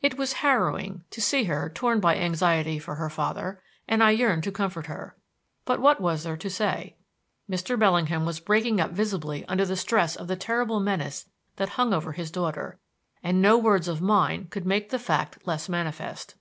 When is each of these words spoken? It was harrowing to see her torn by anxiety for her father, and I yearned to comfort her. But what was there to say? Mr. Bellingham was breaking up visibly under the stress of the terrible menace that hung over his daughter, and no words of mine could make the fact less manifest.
It 0.00 0.16
was 0.16 0.34
harrowing 0.34 1.02
to 1.10 1.20
see 1.20 1.42
her 1.50 1.68
torn 1.68 1.98
by 1.98 2.14
anxiety 2.16 2.78
for 2.78 2.94
her 2.94 3.10
father, 3.10 3.60
and 3.88 4.04
I 4.04 4.12
yearned 4.12 4.44
to 4.44 4.52
comfort 4.52 4.86
her. 4.86 5.16
But 5.64 5.80
what 5.80 6.00
was 6.00 6.22
there 6.22 6.36
to 6.36 6.48
say? 6.48 6.94
Mr. 7.50 7.76
Bellingham 7.76 8.24
was 8.24 8.38
breaking 8.38 8.80
up 8.80 8.92
visibly 8.92 9.44
under 9.46 9.66
the 9.66 9.74
stress 9.74 10.14
of 10.14 10.28
the 10.28 10.36
terrible 10.36 10.78
menace 10.78 11.28
that 11.56 11.70
hung 11.70 11.92
over 11.92 12.12
his 12.12 12.30
daughter, 12.30 12.78
and 13.20 13.42
no 13.42 13.58
words 13.58 13.88
of 13.88 14.00
mine 14.00 14.46
could 14.48 14.64
make 14.64 14.90
the 14.90 14.98
fact 15.00 15.44
less 15.44 15.68
manifest. 15.68 16.36